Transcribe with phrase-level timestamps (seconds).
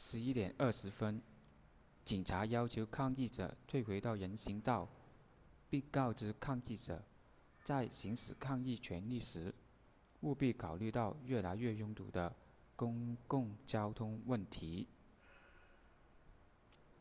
[0.00, 1.22] 11点20分
[2.04, 4.88] 警察要求抗议者退回到人行道
[5.70, 7.04] 并告知抗议者
[7.62, 9.54] 在行使抗议权利时
[10.22, 12.34] 务必考虑到越来越拥堵的
[12.74, 14.88] 公共交通问题